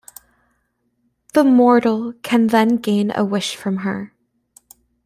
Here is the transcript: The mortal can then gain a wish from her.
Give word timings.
The 1.33 1.43
mortal 1.43 2.13
can 2.23 2.47
then 2.47 2.77
gain 2.77 3.11
a 3.15 3.23
wish 3.23 3.55
from 3.55 3.77
her. 3.85 4.15